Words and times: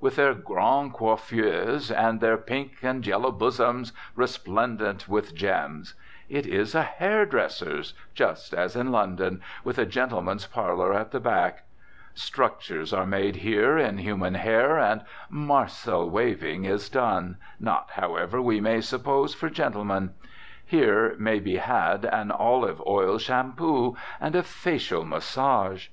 With 0.00 0.14
their 0.14 0.34
grandes 0.34 0.92
coiffures. 0.96 1.90
And 1.90 2.20
their 2.20 2.36
pink 2.36 2.74
and 2.80 3.04
yellow 3.04 3.32
bosoms 3.32 3.92
resplendent 4.14 5.08
with 5.08 5.34
gems. 5.34 5.94
It 6.28 6.46
is 6.46 6.76
a 6.76 6.84
hair 6.84 7.26
dresser's, 7.26 7.92
just 8.14 8.54
as 8.54 8.76
in 8.76 8.92
London, 8.92 9.42
with 9.64 9.78
a 9.80 9.86
gentlemen's 9.86 10.46
parlour 10.46 10.94
at 10.94 11.10
the 11.10 11.18
back. 11.18 11.64
"Structures" 12.14 12.92
are 12.92 13.04
made 13.04 13.34
here 13.34 13.76
in 13.76 13.98
human 13.98 14.34
hair, 14.34 14.78
and 14.78 15.00
"marcel 15.28 16.08
waving" 16.08 16.66
is 16.66 16.88
done, 16.88 17.36
not, 17.58 17.90
however, 17.94 18.40
we 18.40 18.60
may 18.60 18.80
suppose, 18.80 19.34
for 19.34 19.50
gentlemen. 19.50 20.14
Here 20.64 21.16
may 21.18 21.40
be 21.40 21.56
had 21.56 22.04
an 22.04 22.30
"olive 22.30 22.80
oil 22.86 23.18
shampoo," 23.18 23.96
and 24.20 24.36
a 24.36 24.44
"facial 24.44 25.04
massage." 25.04 25.88